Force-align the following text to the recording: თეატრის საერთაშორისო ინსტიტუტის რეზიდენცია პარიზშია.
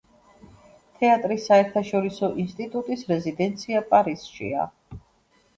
თეატრის 1.01 1.43
საერთაშორისო 1.49 2.29
ინსტიტუტის 2.45 3.05
რეზიდენცია 3.13 3.85
პარიზშია. 3.93 4.69